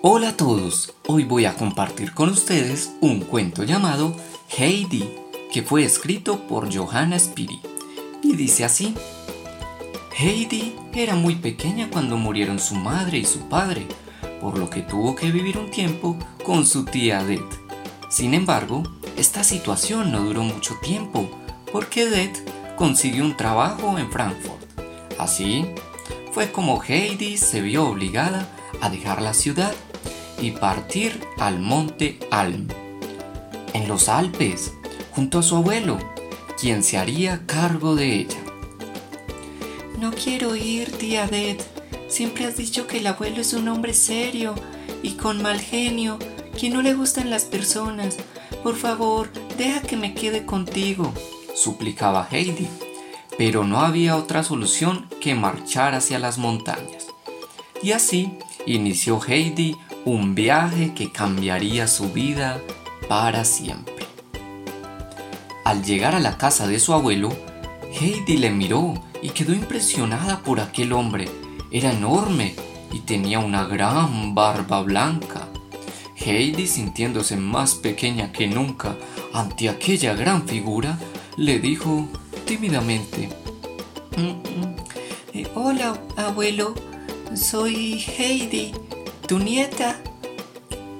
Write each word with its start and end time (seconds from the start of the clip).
Hola 0.00 0.28
a 0.28 0.36
todos, 0.36 0.94
hoy 1.08 1.24
voy 1.24 1.44
a 1.44 1.56
compartir 1.56 2.14
con 2.14 2.28
ustedes 2.28 2.92
un 3.00 3.18
cuento 3.18 3.64
llamado 3.64 4.14
Heidi, 4.56 5.12
que 5.52 5.62
fue 5.62 5.82
escrito 5.82 6.46
por 6.46 6.72
Johanna 6.72 7.18
Spiri. 7.18 7.60
Y 8.22 8.36
dice 8.36 8.64
así, 8.64 8.94
Heidi 10.16 10.76
era 10.94 11.16
muy 11.16 11.34
pequeña 11.34 11.90
cuando 11.90 12.16
murieron 12.16 12.60
su 12.60 12.76
madre 12.76 13.18
y 13.18 13.24
su 13.24 13.48
padre, 13.48 13.88
por 14.40 14.56
lo 14.56 14.70
que 14.70 14.82
tuvo 14.82 15.16
que 15.16 15.32
vivir 15.32 15.58
un 15.58 15.68
tiempo 15.68 16.16
con 16.44 16.64
su 16.64 16.84
tía 16.84 17.24
Det. 17.24 17.42
Sin 18.08 18.34
embargo, 18.34 18.84
esta 19.16 19.42
situación 19.42 20.12
no 20.12 20.20
duró 20.22 20.44
mucho 20.44 20.76
tiempo, 20.80 21.28
porque 21.72 22.06
Det 22.06 22.32
consiguió 22.76 23.24
un 23.24 23.36
trabajo 23.36 23.98
en 23.98 24.12
Frankfurt. 24.12 24.62
Así, 25.18 25.66
fue 26.30 26.52
como 26.52 26.80
Heidi 26.84 27.36
se 27.36 27.62
vio 27.62 27.88
obligada 27.88 28.48
a 28.80 28.90
dejar 28.90 29.20
la 29.20 29.34
ciudad 29.34 29.74
y 30.40 30.52
partir 30.52 31.20
al 31.38 31.60
monte 31.60 32.18
Alm, 32.30 32.68
en 33.72 33.88
los 33.88 34.08
Alpes, 34.08 34.72
junto 35.12 35.40
a 35.40 35.42
su 35.42 35.56
abuelo, 35.56 35.98
quien 36.60 36.82
se 36.82 36.98
haría 36.98 37.46
cargo 37.46 37.94
de 37.96 38.14
ella. 38.14 38.38
No 39.98 40.12
quiero 40.12 40.54
ir, 40.54 40.92
tía 40.92 41.26
Det. 41.26 41.58
Siempre 42.08 42.46
has 42.46 42.56
dicho 42.56 42.86
que 42.86 42.98
el 42.98 43.06
abuelo 43.06 43.40
es 43.40 43.52
un 43.52 43.68
hombre 43.68 43.94
serio 43.94 44.54
y 45.02 45.12
con 45.12 45.42
mal 45.42 45.60
genio, 45.60 46.18
que 46.58 46.70
no 46.70 46.82
le 46.82 46.94
gustan 46.94 47.30
las 47.30 47.44
personas. 47.44 48.16
Por 48.62 48.76
favor, 48.76 49.30
deja 49.56 49.82
que 49.82 49.96
me 49.96 50.14
quede 50.14 50.46
contigo, 50.46 51.12
suplicaba 51.54 52.26
Heidi. 52.30 52.68
Pero 53.36 53.64
no 53.64 53.80
había 53.80 54.16
otra 54.16 54.42
solución 54.42 55.08
que 55.20 55.34
marchar 55.34 55.94
hacia 55.94 56.18
las 56.18 56.38
montañas. 56.38 57.06
Y 57.82 57.92
así 57.92 58.32
inició 58.66 59.20
Heidi 59.24 59.76
un 60.08 60.34
viaje 60.34 60.94
que 60.94 61.12
cambiaría 61.12 61.86
su 61.86 62.10
vida 62.10 62.62
para 63.08 63.44
siempre. 63.44 64.06
Al 65.64 65.84
llegar 65.84 66.14
a 66.14 66.20
la 66.20 66.38
casa 66.38 66.66
de 66.66 66.78
su 66.78 66.94
abuelo, 66.94 67.28
Heidi 67.92 68.38
le 68.38 68.50
miró 68.50 68.94
y 69.22 69.30
quedó 69.30 69.52
impresionada 69.52 70.40
por 70.40 70.60
aquel 70.60 70.94
hombre. 70.94 71.28
Era 71.70 71.92
enorme 71.92 72.54
y 72.90 73.00
tenía 73.00 73.38
una 73.38 73.64
gran 73.64 74.34
barba 74.34 74.82
blanca. 74.82 75.46
Heidi, 76.16 76.66
sintiéndose 76.66 77.36
más 77.36 77.74
pequeña 77.74 78.32
que 78.32 78.46
nunca 78.46 78.96
ante 79.34 79.68
aquella 79.68 80.14
gran 80.14 80.48
figura, 80.48 80.98
le 81.36 81.58
dijo 81.58 82.08
tímidamente, 82.46 83.28
mm, 84.16 84.22
mm, 84.22 84.76
eh, 85.34 85.46
Hola, 85.54 86.00
abuelo, 86.16 86.74
soy 87.34 88.02
Heidi 88.16 88.72
tu 89.28 89.38
nieta. 89.38 90.00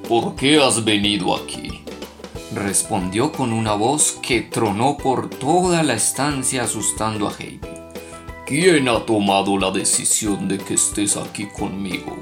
¿Por 0.07 0.37
qué 0.37 0.63
has 0.63 0.85
venido 0.85 1.35
aquí? 1.35 1.83
respondió 2.55 3.33
con 3.33 3.53
una 3.53 3.73
voz 3.73 4.19
que 4.23 4.43
tronó 4.43 4.97
por 4.99 5.31
toda 5.31 5.83
la 5.83 5.95
estancia 5.95 6.65
asustando 6.65 7.27
a 7.27 7.33
Heidi. 7.33 7.61
¿Quién 8.47 8.89
ha 8.89 9.05
tomado 9.07 9.59
la 9.59 9.71
decisión 9.71 10.47
de 10.47 10.59
que 10.59 10.75
estés 10.75 11.17
aquí 11.17 11.47
conmigo? 11.47 12.17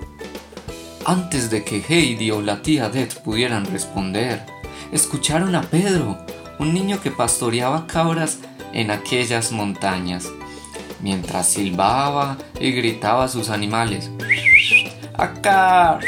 Antes 1.04 1.50
de 1.50 1.64
que 1.64 1.84
Heidi 1.88 2.30
o 2.30 2.40
la 2.40 2.62
tía 2.62 2.88
Det 2.88 3.22
pudieran 3.24 3.66
responder, 3.66 4.46
escucharon 4.92 5.56
a 5.56 5.62
Pedro, 5.62 6.18
un 6.60 6.72
niño 6.72 7.00
que 7.00 7.10
pastoreaba 7.10 7.86
cabras 7.88 8.38
en 8.72 8.92
aquellas 8.92 9.50
montañas, 9.50 10.28
mientras 11.00 11.48
silbaba 11.48 12.38
y 12.60 12.70
gritaba 12.70 13.24
a 13.24 13.28
sus 13.28 13.50
animales. 13.50 14.10
¡Acá! 15.18 15.98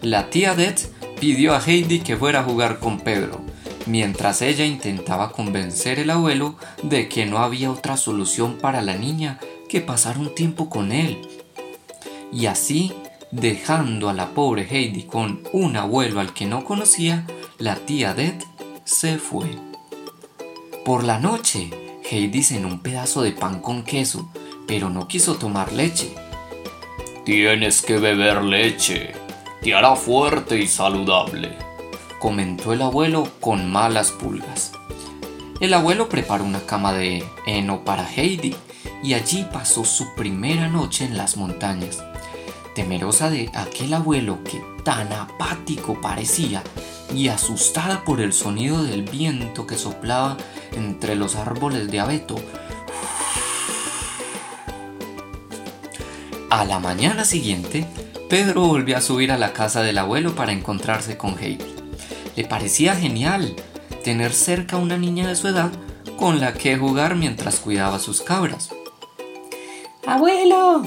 La 0.00 0.30
tía 0.30 0.54
Det 0.54 0.74
pidió 1.20 1.54
a 1.54 1.60
Heidi 1.60 2.00
que 2.00 2.16
fuera 2.16 2.40
a 2.40 2.44
jugar 2.44 2.78
con 2.78 2.98
Pedro, 2.98 3.42
mientras 3.84 4.40
ella 4.40 4.64
intentaba 4.64 5.32
convencer 5.32 6.00
al 6.00 6.08
abuelo 6.08 6.56
de 6.82 7.10
que 7.10 7.26
no 7.26 7.38
había 7.38 7.70
otra 7.70 7.98
solución 7.98 8.56
para 8.56 8.80
la 8.80 8.94
niña 8.94 9.38
que 9.68 9.82
pasar 9.82 10.16
un 10.16 10.34
tiempo 10.34 10.70
con 10.70 10.92
él. 10.92 11.20
Y 12.32 12.46
así, 12.46 12.94
dejando 13.32 14.08
a 14.08 14.14
la 14.14 14.30
pobre 14.30 14.66
Heidi 14.70 15.02
con 15.02 15.42
un 15.52 15.76
abuelo 15.76 16.20
al 16.20 16.32
que 16.32 16.46
no 16.46 16.64
conocía, 16.64 17.26
la 17.58 17.76
tía 17.76 18.14
Det 18.14 18.38
se 18.84 19.18
fue. 19.18 19.50
Por 20.86 21.04
la 21.04 21.18
noche, 21.18 21.68
Heidi 22.10 22.42
cenó 22.42 22.68
un 22.68 22.80
pedazo 22.80 23.20
de 23.20 23.32
pan 23.32 23.60
con 23.60 23.82
queso, 23.82 24.32
pero 24.66 24.88
no 24.88 25.06
quiso 25.06 25.34
tomar 25.34 25.70
leche 25.74 26.14
Tienes 27.24 27.82
que 27.82 27.98
beber 27.98 28.42
leche. 28.42 29.12
Te 29.60 29.76
hará 29.76 29.94
fuerte 29.94 30.58
y 30.58 30.66
saludable, 30.66 31.56
comentó 32.18 32.72
el 32.72 32.82
abuelo 32.82 33.28
con 33.38 33.70
malas 33.70 34.10
pulgas. 34.10 34.72
El 35.60 35.72
abuelo 35.72 36.08
preparó 36.08 36.42
una 36.42 36.66
cama 36.66 36.92
de 36.92 37.24
heno 37.46 37.84
para 37.84 38.10
Heidi 38.10 38.56
y 39.04 39.14
allí 39.14 39.46
pasó 39.52 39.84
su 39.84 40.16
primera 40.16 40.66
noche 40.66 41.04
en 41.04 41.16
las 41.16 41.36
montañas. 41.36 42.02
Temerosa 42.74 43.30
de 43.30 43.52
aquel 43.54 43.94
abuelo 43.94 44.42
que 44.42 44.60
tan 44.82 45.12
apático 45.12 46.00
parecía 46.00 46.64
y 47.14 47.28
asustada 47.28 48.02
por 48.04 48.20
el 48.20 48.32
sonido 48.32 48.82
del 48.82 49.02
viento 49.02 49.64
que 49.64 49.78
soplaba 49.78 50.38
entre 50.72 51.14
los 51.14 51.36
árboles 51.36 51.88
de 51.88 52.00
abeto, 52.00 52.34
A 56.52 56.66
la 56.66 56.78
mañana 56.78 57.24
siguiente, 57.24 57.86
Pedro 58.28 58.66
volvió 58.66 58.98
a 58.98 59.00
subir 59.00 59.32
a 59.32 59.38
la 59.38 59.54
casa 59.54 59.80
del 59.80 59.96
abuelo 59.96 60.34
para 60.34 60.52
encontrarse 60.52 61.16
con 61.16 61.38
Heidi. 61.38 61.64
Le 62.36 62.44
parecía 62.44 62.94
genial 62.94 63.56
tener 64.04 64.34
cerca 64.34 64.76
a 64.76 64.78
una 64.78 64.98
niña 64.98 65.26
de 65.26 65.34
su 65.34 65.48
edad 65.48 65.70
con 66.18 66.40
la 66.40 66.52
que 66.52 66.76
jugar 66.76 67.16
mientras 67.16 67.58
cuidaba 67.58 67.98
sus 67.98 68.20
cabras. 68.20 68.68
Abuelo, 70.06 70.82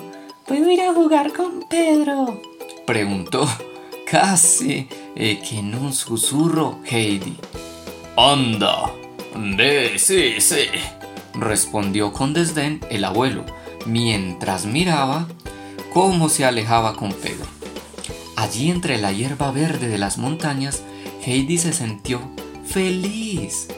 ¿puedo 0.46 0.70
ir 0.70 0.82
a 0.82 0.94
jugar 0.94 1.34
con 1.34 1.64
Pedro? 1.68 2.40
Preguntó 2.86 3.50
casi 4.06 4.88
eh, 5.16 5.40
que 5.40 5.58
en 5.58 5.74
un 5.74 5.94
susurro 5.94 6.78
Heidi. 6.86 7.38
Anda, 8.16 8.92
de 9.34 9.98
sí, 9.98 10.40
sí, 10.42 10.68
respondió 11.34 12.14
con 12.14 12.36
desdén 12.36 12.82
el 12.92 13.04
abuelo, 13.04 13.44
mientras 13.88 14.68
miraba 14.68 15.28
cómo 15.96 16.28
se 16.28 16.44
alejaba 16.44 16.98
con 16.98 17.14
Pedro. 17.14 17.46
Allí 18.36 18.70
entre 18.70 18.98
la 18.98 19.14
hierba 19.14 19.52
verde 19.52 19.88
de 19.88 19.98
las 19.98 20.18
montañas, 20.18 20.82
Heidi 21.26 21.58
se 21.58 21.72
sintió 21.72 22.20
feliz. 22.68 23.70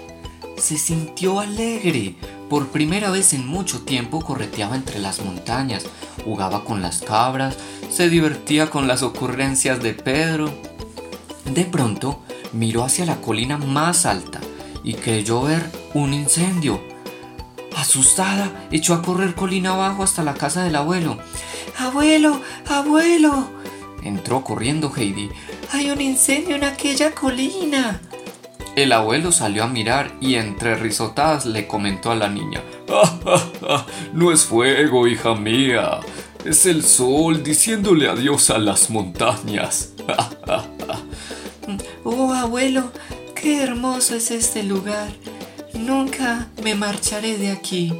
Se 0.58 0.80
sintió 0.80 1.40
alegre. 1.40 2.16
Por 2.50 2.70
primera 2.70 3.12
vez 3.12 3.34
en 3.34 3.46
mucho 3.46 3.82
tiempo 3.82 4.20
correteaba 4.22 4.76
entre 4.76 4.98
las 4.98 5.24
montañas, 5.24 5.86
jugaba 6.26 6.66
con 6.66 6.82
las 6.82 7.02
cabras, 7.02 7.56
se 7.92 8.10
divertía 8.10 8.72
con 8.72 8.88
las 8.88 9.04
ocurrencias 9.04 9.80
de 9.84 9.94
Pedro. 9.94 10.52
De 11.46 11.66
pronto 11.66 12.24
miró 12.52 12.84
hacia 12.84 13.06
la 13.06 13.22
colina 13.22 13.60
más 13.60 14.08
alta 14.08 14.42
y 14.84 14.96
creyó 14.96 15.44
ver 15.44 15.70
un 15.94 16.16
incendio. 16.16 16.82
Asustada, 17.76 18.68
echó 18.72 18.96
a 18.96 19.04
correr 19.04 19.36
colina 19.36 19.74
abajo 19.74 20.02
hasta 20.02 20.24
la 20.24 20.34
casa 20.34 20.64
del 20.64 20.78
abuelo. 20.78 21.20
Abuelo, 21.78 22.42
abuelo. 22.68 23.50
Entró 24.04 24.44
corriendo 24.44 24.92
Heidi. 24.96 25.30
Hay 25.72 25.92
un 25.92 26.02
incendio 26.02 26.56
en 26.56 26.64
aquella 26.64 27.12
colina. 27.12 28.02
El 28.76 28.92
abuelo 28.92 29.32
salió 29.32 29.64
a 29.64 29.68
mirar 29.68 30.12
y 30.20 30.36
entre 30.36 30.76
risotadas 30.76 31.46
le 31.46 31.68
comentó 31.68 32.12
a 32.12 32.16
la 32.16 32.30
niña. 32.30 32.62
no 34.14 34.32
es 34.32 34.46
fuego, 34.46 35.08
hija 35.08 35.36
mía. 35.36 36.00
Es 36.46 36.66
el 36.66 36.84
sol 36.84 37.44
diciéndole 37.44 38.08
adiós 38.08 38.50
a 38.50 38.58
las 38.58 38.90
montañas. 38.90 39.94
oh, 42.04 42.34
abuelo, 42.34 42.92
qué 43.36 43.62
hermoso 43.62 44.16
es 44.16 44.32
este 44.32 44.64
lugar. 44.64 45.10
Nunca 45.74 46.48
me 46.64 46.74
marcharé 46.74 47.38
de 47.38 47.52
aquí, 47.52 47.94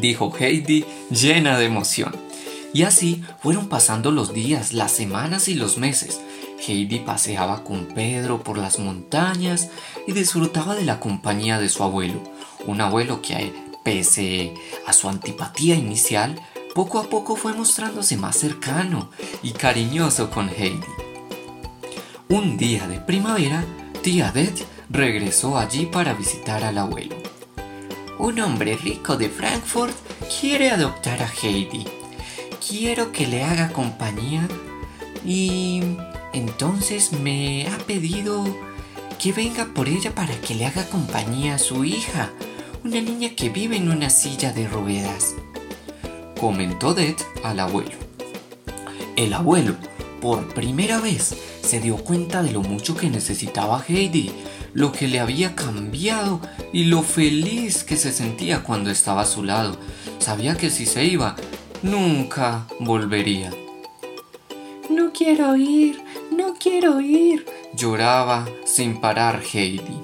dijo 0.00 0.32
Heidi 0.38 0.84
llena 1.10 1.58
de 1.58 1.66
emoción. 1.66 2.27
Y 2.72 2.82
así 2.82 3.24
fueron 3.42 3.68
pasando 3.68 4.10
los 4.10 4.34
días, 4.34 4.72
las 4.72 4.92
semanas 4.92 5.48
y 5.48 5.54
los 5.54 5.78
meses. 5.78 6.20
Heidi 6.66 6.98
paseaba 6.98 7.64
con 7.64 7.86
Pedro 7.86 8.42
por 8.42 8.58
las 8.58 8.78
montañas 8.78 9.68
y 10.06 10.12
disfrutaba 10.12 10.74
de 10.74 10.84
la 10.84 11.00
compañía 11.00 11.58
de 11.58 11.68
su 11.68 11.82
abuelo, 11.82 12.22
un 12.66 12.80
abuelo 12.80 13.22
que, 13.22 13.54
pese 13.84 14.54
a 14.86 14.92
su 14.92 15.08
antipatía 15.08 15.76
inicial, 15.76 16.38
poco 16.74 16.98
a 16.98 17.04
poco 17.04 17.36
fue 17.36 17.54
mostrándose 17.54 18.16
más 18.16 18.36
cercano 18.36 19.10
y 19.42 19.52
cariñoso 19.52 20.30
con 20.30 20.48
Heidi. 20.48 20.80
Un 22.28 22.58
día 22.58 22.86
de 22.86 23.00
primavera, 23.00 23.64
tía 24.02 24.30
Det 24.32 24.52
regresó 24.90 25.56
allí 25.56 25.86
para 25.86 26.12
visitar 26.12 26.62
al 26.64 26.76
abuelo. 26.76 27.16
Un 28.18 28.40
hombre 28.40 28.76
rico 28.76 29.16
de 29.16 29.30
Frankfurt 29.30 29.94
quiere 30.40 30.70
adoptar 30.70 31.22
a 31.22 31.32
Heidi 31.42 31.86
quiero 32.68 33.12
que 33.12 33.26
le 33.26 33.44
haga 33.44 33.72
compañía 33.72 34.46
y 35.24 35.80
entonces 36.34 37.12
me 37.12 37.66
ha 37.66 37.78
pedido 37.78 38.44
que 39.18 39.32
venga 39.32 39.66
por 39.74 39.88
ella 39.88 40.14
para 40.14 40.38
que 40.40 40.54
le 40.54 40.66
haga 40.66 40.84
compañía 40.86 41.54
a 41.54 41.58
su 41.58 41.84
hija, 41.84 42.30
una 42.84 43.00
niña 43.00 43.30
que 43.34 43.48
vive 43.48 43.76
en 43.76 43.90
una 43.90 44.10
silla 44.10 44.52
de 44.52 44.68
ruedas. 44.68 45.34
Comentó 46.38 46.92
Det 46.92 47.16
al 47.42 47.58
abuelo. 47.60 47.96
El 49.16 49.32
abuelo, 49.32 49.74
por 50.20 50.52
primera 50.52 51.00
vez, 51.00 51.34
se 51.62 51.80
dio 51.80 51.96
cuenta 51.96 52.42
de 52.42 52.52
lo 52.52 52.62
mucho 52.62 52.96
que 52.96 53.08
necesitaba 53.08 53.82
Heidi, 53.88 54.30
lo 54.74 54.92
que 54.92 55.08
le 55.08 55.20
había 55.20 55.56
cambiado 55.56 56.40
y 56.72 56.84
lo 56.84 57.02
feliz 57.02 57.82
que 57.82 57.96
se 57.96 58.12
sentía 58.12 58.62
cuando 58.62 58.90
estaba 58.90 59.22
a 59.22 59.26
su 59.26 59.42
lado. 59.42 59.78
Sabía 60.18 60.56
que 60.56 60.70
si 60.70 60.86
se 60.86 61.04
iba, 61.04 61.34
nunca 61.82 62.66
volvería. 62.80 63.50
No 64.90 65.12
quiero 65.12 65.56
ir, 65.56 66.02
no 66.30 66.54
quiero 66.58 67.00
ir, 67.00 67.46
lloraba 67.74 68.46
sin 68.64 69.00
parar 69.00 69.42
Heidi. 69.42 70.00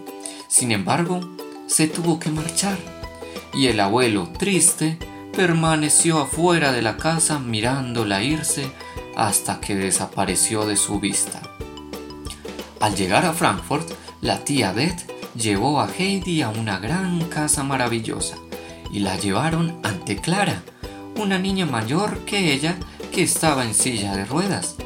Sin 0.49 0.73
embargo, 0.73 1.21
se 1.67 1.89
tuvo 1.89 2.19
que 2.19 2.31
marchar 2.31 2.79
y 3.53 3.69
el 3.69 3.81
abuelo, 3.81 4.29
triste, 4.39 4.99
permaneció 5.35 6.21
afuera 6.21 6.73
de 6.73 6.83
la 6.83 6.97
casa 6.97 7.39
mirándola 7.39 8.23
irse 8.23 8.71
hasta 9.17 9.61
que 9.61 9.75
desapareció 9.75 10.67
de 10.67 10.77
su 10.77 11.01
vista. 11.01 11.43
Al 12.81 12.95
llegar 12.95 13.25
a 13.25 13.33
Frankfurt, 13.33 13.89
la 14.21 14.45
tía 14.45 14.73
Det 14.73 14.95
llevó 15.35 15.81
a 15.81 15.89
Heidi 15.89 16.43
a 16.43 16.51
una 16.51 16.79
gran 16.79 17.25
casa 17.25 17.63
maravillosa 17.63 18.37
y 18.93 19.01
la 19.01 19.17
llevaron 19.17 19.79
ante 19.83 20.17
Clara, 20.17 20.63
una 21.17 21.39
niña 21.39 21.67
mayor 21.67 22.25
que 22.25 22.53
ella 22.53 22.77
que 23.13 23.23
estaba 23.23 23.65
en 23.65 23.75
silla 23.75 24.17
de 24.17 24.25
ruedas. 24.25 24.77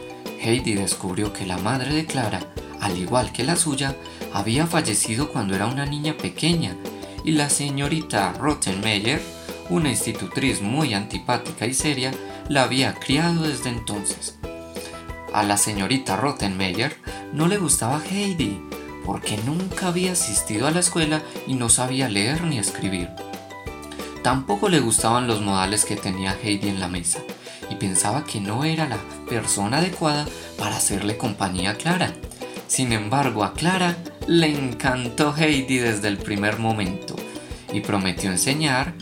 Heidi 0.40 0.74
descubrió 0.74 1.32
que 1.32 1.46
la 1.46 1.58
madre 1.58 1.94
de 1.94 2.06
Clara, 2.06 2.40
al 2.80 2.96
igual 2.96 3.32
que 3.32 3.44
la 3.44 3.56
suya, 3.56 3.96
había 4.32 4.66
fallecido 4.66 5.30
cuando 5.30 5.54
era 5.54 5.66
una 5.66 5.86
niña 5.86 6.16
pequeña 6.16 6.76
y 7.24 7.32
la 7.32 7.50
señorita 7.50 8.32
Rottenmeier, 8.34 9.20
una 9.70 9.90
institutriz 9.90 10.62
muy 10.62 10.94
antipática 10.94 11.66
y 11.66 11.74
seria, 11.74 12.12
la 12.48 12.62
había 12.62 12.94
criado 12.94 13.42
desde 13.42 13.70
entonces. 13.70 14.38
A 15.32 15.42
la 15.42 15.56
señorita 15.56 16.16
Rottenmeier 16.16 16.96
no 17.32 17.48
le 17.48 17.58
gustaba 17.58 18.02
Heidi, 18.10 18.60
porque 19.04 19.38
nunca 19.44 19.88
había 19.88 20.12
asistido 20.12 20.66
a 20.66 20.70
la 20.70 20.80
escuela 20.80 21.22
y 21.46 21.54
no 21.54 21.68
sabía 21.68 22.08
leer 22.08 22.44
ni 22.44 22.58
escribir. 22.58 23.08
Tampoco 24.28 24.68
le 24.68 24.80
gustaban 24.80 25.26
los 25.26 25.40
modales 25.40 25.86
que 25.86 25.96
tenía 25.96 26.36
Heidi 26.42 26.68
en 26.68 26.80
la 26.80 26.88
mesa, 26.88 27.20
y 27.70 27.76
pensaba 27.76 28.26
que 28.26 28.42
no 28.42 28.62
era 28.62 28.86
la 28.86 28.98
persona 29.26 29.78
adecuada 29.78 30.26
para 30.58 30.76
hacerle 30.76 31.16
compañía 31.16 31.70
a 31.70 31.74
Clara. 31.76 32.12
Sin 32.66 32.92
embargo, 32.92 33.42
a 33.42 33.54
Clara 33.54 33.96
le 34.26 34.48
encantó 34.48 35.34
Heidi 35.34 35.78
desde 35.78 36.08
el 36.08 36.18
primer 36.18 36.58
momento 36.58 37.16
y 37.72 37.80
prometió 37.80 38.30
enseñar, 38.30 38.92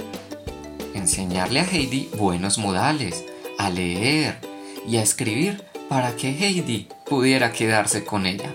enseñarle 0.94 1.58
a 1.58 1.64
Heidi 1.64 2.08
buenos 2.16 2.56
modales, 2.58 3.24
a 3.58 3.68
leer 3.68 4.38
y 4.88 4.98
a 4.98 5.02
escribir 5.02 5.60
para 5.88 6.14
que 6.14 6.30
Heidi 6.30 6.86
pudiera 7.04 7.50
quedarse 7.50 8.04
con 8.04 8.26
ella. 8.26 8.54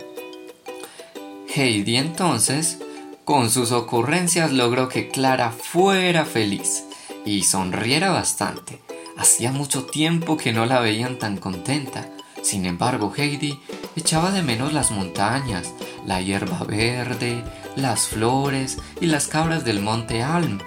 Heidi 1.53 1.97
entonces, 1.97 2.77
con 3.25 3.50
sus 3.50 3.71
ocurrencias, 3.71 4.51
logró 4.51 4.89
que 4.89 5.09
Clara 5.09 5.51
fuera 5.51 6.25
feliz 6.25 6.83
y 7.25 7.44
sonriera 7.44 8.12
bastante. 8.12 8.81
Hacía 9.18 9.51
mucho 9.51 9.85
tiempo 9.85 10.38
que 10.38 10.53
no 10.53 10.65
la 10.65 10.79
veían 10.79 11.19
tan 11.19 11.38
contenta. 11.38 12.09
Sin 12.41 12.65
embargo, 12.65 13.13
Heidi 13.15 13.59
echaba 13.95 14.31
de 14.31 14.41
menos 14.41 14.73
las 14.73 14.91
montañas, 14.91 15.73
la 16.06 16.21
hierba 16.21 16.63
verde, 16.63 17.44
las 17.75 18.07
flores 18.07 18.77
y 19.00 19.06
las 19.06 19.27
cabras 19.27 19.63
del 19.63 19.81
monte 19.81 20.23
Alm. 20.23 20.59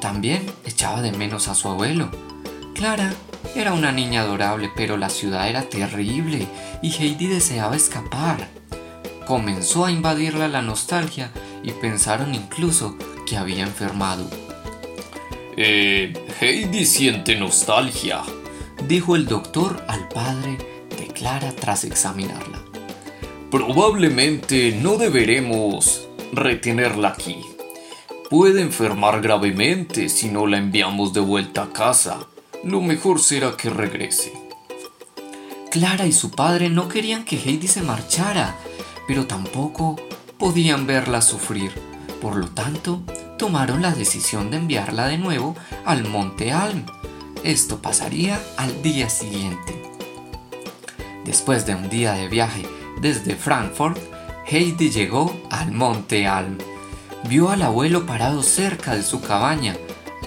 También 0.00 0.44
echaba 0.64 1.02
de 1.02 1.12
menos 1.12 1.48
a 1.48 1.54
su 1.54 1.68
abuelo. 1.68 2.10
Clara 2.74 3.14
era 3.54 3.72
una 3.72 3.92
niña 3.92 4.22
adorable, 4.22 4.70
pero 4.74 4.96
la 4.96 5.08
ciudad 5.08 5.48
era 5.48 5.62
terrible 5.62 6.48
y 6.82 6.90
Heidi 6.90 7.28
deseaba 7.28 7.76
escapar. 7.76 8.48
Comenzó 9.26 9.86
a 9.86 9.92
invadirla 9.92 10.48
la 10.48 10.60
nostalgia 10.60 11.30
y 11.64 11.72
pensaron 11.72 12.34
incluso 12.34 12.96
que 13.26 13.36
había 13.36 13.62
enfermado. 13.62 14.28
Eh, 15.56 16.12
Heidi 16.40 16.84
siente 16.84 17.36
nostalgia, 17.36 18.22
dijo 18.86 19.16
el 19.16 19.26
doctor 19.26 19.84
al 19.88 20.08
padre 20.08 20.58
de 20.98 21.06
Clara 21.08 21.52
tras 21.52 21.84
examinarla. 21.84 22.62
Probablemente 23.50 24.72
no 24.72 24.96
deberemos 24.96 26.08
retenerla 26.32 27.08
aquí. 27.10 27.36
Puede 28.28 28.62
enfermar 28.62 29.20
gravemente 29.20 30.08
si 30.08 30.28
no 30.28 30.46
la 30.46 30.58
enviamos 30.58 31.12
de 31.12 31.20
vuelta 31.20 31.64
a 31.64 31.72
casa. 31.72 32.26
Lo 32.64 32.80
mejor 32.80 33.20
será 33.20 33.56
que 33.56 33.70
regrese. 33.70 34.32
Clara 35.70 36.06
y 36.06 36.12
su 36.12 36.30
padre 36.30 36.68
no 36.68 36.88
querían 36.88 37.24
que 37.24 37.36
Heidi 37.36 37.68
se 37.68 37.82
marchara, 37.82 38.56
pero 39.06 39.26
tampoco 39.26 39.96
podían 40.38 40.86
verla 40.86 41.20
sufrir. 41.20 41.72
Por 42.20 42.36
lo 42.36 42.48
tanto, 42.48 43.02
tomaron 43.38 43.82
la 43.82 43.90
decisión 43.90 44.50
de 44.50 44.56
enviarla 44.58 45.08
de 45.08 45.18
nuevo 45.18 45.56
al 45.84 46.04
Monte 46.08 46.52
Alm. 46.52 46.84
Esto 47.42 47.82
pasaría 47.82 48.40
al 48.56 48.82
día 48.82 49.10
siguiente. 49.10 49.82
Después 51.24 51.66
de 51.66 51.74
un 51.74 51.88
día 51.88 52.12
de 52.12 52.28
viaje 52.28 52.66
desde 53.00 53.36
Frankfurt, 53.36 53.98
Heidi 54.46 54.90
llegó 54.90 55.34
al 55.50 55.72
Monte 55.72 56.26
Alm. 56.26 56.58
Vio 57.28 57.50
al 57.50 57.62
abuelo 57.62 58.06
parado 58.06 58.42
cerca 58.42 58.94
de 58.94 59.02
su 59.02 59.20
cabaña, 59.20 59.76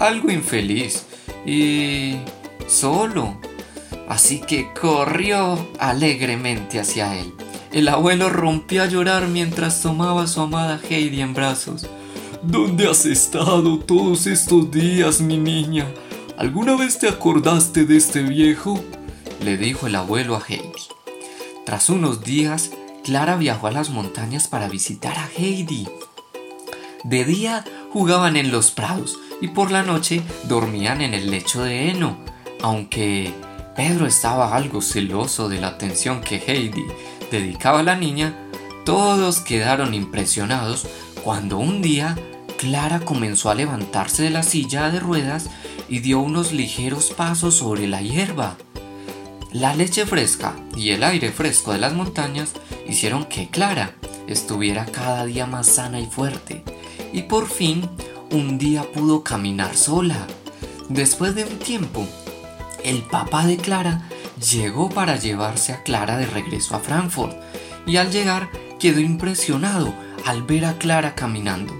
algo 0.00 0.30
infeliz 0.30 1.06
y 1.46 2.18
solo. 2.66 3.40
Así 4.08 4.40
que 4.40 4.72
corrió 4.72 5.68
alegremente 5.78 6.80
hacia 6.80 7.16
él. 7.16 7.32
El 7.72 7.88
abuelo 7.88 8.30
rompió 8.30 8.82
a 8.82 8.86
llorar 8.86 9.28
mientras 9.28 9.82
tomaba 9.82 10.22
a 10.22 10.26
su 10.26 10.40
amada 10.40 10.80
Heidi 10.88 11.20
en 11.20 11.34
brazos. 11.34 11.86
¿Dónde 12.42 12.88
has 12.88 13.04
estado 13.04 13.78
todos 13.78 14.26
estos 14.26 14.70
días, 14.70 15.20
mi 15.20 15.36
niña? 15.36 15.86
¿Alguna 16.38 16.76
vez 16.76 16.98
te 16.98 17.08
acordaste 17.08 17.84
de 17.84 17.98
este 17.98 18.22
viejo? 18.22 18.82
le 19.44 19.58
dijo 19.58 19.86
el 19.86 19.96
abuelo 19.96 20.34
a 20.34 20.42
Heidi. 20.48 20.88
Tras 21.66 21.90
unos 21.90 22.24
días, 22.24 22.70
Clara 23.04 23.36
viajó 23.36 23.66
a 23.66 23.72
las 23.72 23.90
montañas 23.90 24.48
para 24.48 24.68
visitar 24.68 25.18
a 25.18 25.28
Heidi. 25.36 25.86
De 27.04 27.24
día 27.26 27.66
jugaban 27.92 28.36
en 28.36 28.50
los 28.50 28.70
prados 28.70 29.18
y 29.42 29.48
por 29.48 29.70
la 29.70 29.82
noche 29.82 30.22
dormían 30.44 31.02
en 31.02 31.12
el 31.12 31.30
lecho 31.30 31.62
de 31.62 31.90
heno, 31.90 32.16
aunque 32.62 33.34
Pedro 33.76 34.06
estaba 34.06 34.56
algo 34.56 34.80
celoso 34.80 35.50
de 35.50 35.60
la 35.60 35.68
atención 35.68 36.22
que 36.22 36.42
Heidi 36.44 36.84
dedicaba 37.30 37.80
a 37.80 37.84
la 37.84 37.96
niña, 37.96 38.34
todos 38.84 39.40
quedaron 39.40 39.94
impresionados 39.94 40.86
cuando 41.22 41.58
un 41.58 41.82
día 41.82 42.16
Clara 42.56 43.00
comenzó 43.00 43.50
a 43.50 43.54
levantarse 43.54 44.22
de 44.22 44.30
la 44.30 44.42
silla 44.42 44.90
de 44.90 45.00
ruedas 45.00 45.50
y 45.88 46.00
dio 46.00 46.20
unos 46.20 46.52
ligeros 46.52 47.10
pasos 47.10 47.54
sobre 47.54 47.86
la 47.86 48.02
hierba. 48.02 48.56
La 49.52 49.74
leche 49.74 50.06
fresca 50.06 50.54
y 50.76 50.90
el 50.90 51.02
aire 51.04 51.30
fresco 51.32 51.72
de 51.72 51.78
las 51.78 51.94
montañas 51.94 52.52
hicieron 52.88 53.24
que 53.24 53.48
Clara 53.48 53.94
estuviera 54.26 54.84
cada 54.86 55.24
día 55.24 55.46
más 55.46 55.66
sana 55.66 56.00
y 56.00 56.06
fuerte, 56.06 56.62
y 57.12 57.22
por 57.22 57.48
fin 57.48 57.88
un 58.30 58.58
día 58.58 58.82
pudo 58.92 59.22
caminar 59.22 59.76
sola. 59.76 60.26
Después 60.88 61.34
de 61.34 61.44
un 61.44 61.58
tiempo, 61.58 62.06
el 62.84 63.02
papá 63.02 63.46
de 63.46 63.56
Clara 63.56 64.08
llegó 64.40 64.88
para 64.88 65.16
llevarse 65.16 65.72
a 65.72 65.82
Clara 65.82 66.16
de 66.16 66.26
regreso 66.26 66.76
a 66.76 66.80
Frankfurt, 66.80 67.36
y 67.86 67.96
al 67.96 68.10
llegar 68.10 68.50
quedó 68.78 69.00
impresionado 69.00 69.94
al 70.24 70.42
ver 70.42 70.64
a 70.64 70.78
Clara 70.78 71.14
caminando. 71.14 71.74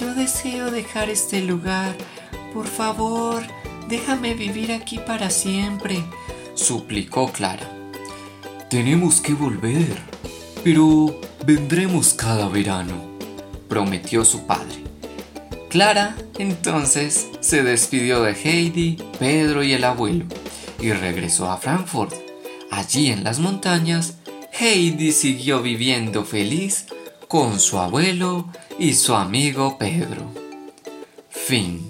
Yo 0.00 0.14
deseo 0.14 0.70
dejar 0.70 1.10
este 1.10 1.40
lugar. 1.40 1.96
Por 2.54 2.66
favor, 2.66 3.42
déjame 3.88 4.34
vivir 4.34 4.72
aquí 4.72 4.98
para 4.98 5.30
siempre 5.30 6.04
suplicó 6.58 7.32
Clara. 7.32 7.70
Tenemos 8.68 9.20
que 9.20 9.32
volver, 9.32 9.96
pero 10.64 11.18
vendremos 11.46 12.12
cada 12.12 12.48
verano, 12.48 12.94
prometió 13.68 14.24
su 14.24 14.46
padre. 14.46 14.84
Clara 15.70 16.16
entonces 16.38 17.28
se 17.40 17.62
despidió 17.62 18.22
de 18.22 18.32
Heidi, 18.32 18.96
Pedro 19.18 19.62
y 19.62 19.72
el 19.72 19.84
abuelo 19.84 20.26
y 20.78 20.92
regresó 20.92 21.50
a 21.50 21.56
Frankfurt. 21.56 22.14
Allí 22.70 23.10
en 23.10 23.24
las 23.24 23.38
montañas, 23.38 24.18
Heidi 24.52 25.12
siguió 25.12 25.62
viviendo 25.62 26.24
feliz 26.24 26.86
con 27.28 27.60
su 27.60 27.78
abuelo 27.78 28.48
y 28.78 28.94
su 28.94 29.14
amigo 29.14 29.78
Pedro. 29.78 30.32
Fin. 31.30 31.87